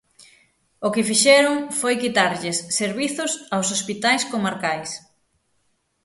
O 0.87 0.89
que 0.93 1.07
fixeron 1.09 1.57
foi 1.79 1.95
quitarlles 2.03 2.57
servizos 2.79 3.31
aos 3.55 3.67
hospitais 3.75 4.23
comarcais. 4.31 4.91